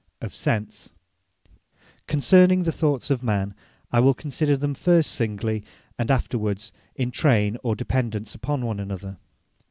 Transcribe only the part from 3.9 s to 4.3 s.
I will